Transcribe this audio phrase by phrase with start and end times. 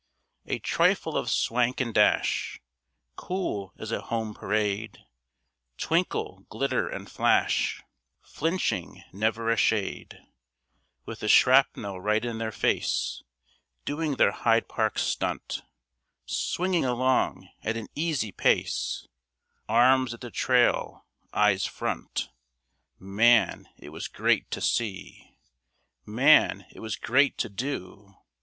[0.47, 2.59] A trifle of swank and dash,
[3.17, 4.97] Cool as a home parade,
[5.77, 7.83] Twinkle, glitter and flash,
[8.19, 10.17] Flinching never a shade,
[11.05, 13.21] With the shrapnel right in their face,
[13.85, 15.61] Doing their Hyde Park stunt,
[16.25, 19.07] Swinging along at an easy pace,
[19.69, 22.29] Arms at the trail, eyes front.
[22.97, 23.69] Man!
[23.77, 25.37] it was great to see!
[26.07, 26.65] Man!
[26.71, 28.15] it was great to do!